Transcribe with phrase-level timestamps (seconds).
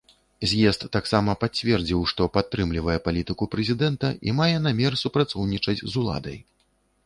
[0.51, 6.37] З'езд таксама пацвердзіў, што падтрымлівае палітыку прэзідэнта і мае намер супрацоўнічаць з уладай.